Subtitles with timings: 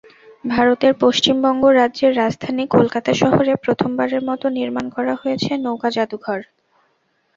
[0.43, 6.39] ভারতের পশ্চিমবঙ্গ রাজ্যের রাজধানী কলকাতা শহরে প্রথমবারের মতো নির্মাণ করা হয়েছে নৌকা জাদুঘর।